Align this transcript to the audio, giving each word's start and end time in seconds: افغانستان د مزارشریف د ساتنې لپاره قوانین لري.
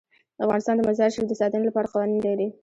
افغانستان 0.43 0.75
د 0.77 0.81
مزارشریف 0.89 1.27
د 1.29 1.33
ساتنې 1.41 1.63
لپاره 1.67 1.91
قوانین 1.93 2.21
لري. 2.27 2.47